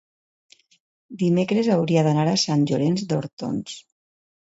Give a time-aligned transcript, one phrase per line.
[1.23, 3.77] dimecres hauria d'anar a Sant Llorenç d'Hortons.